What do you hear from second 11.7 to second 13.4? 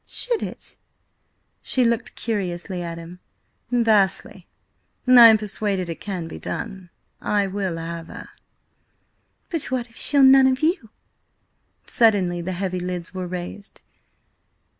Suddenly the heavy lids were